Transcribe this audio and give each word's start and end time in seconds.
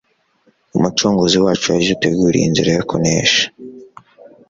Umucunguzi 0.77 1.37
wacu 1.43 1.65
yaduteguriye 1.69 2.45
inzira 2.47 2.69
yo 2.77 2.83
kunesha 2.89 3.43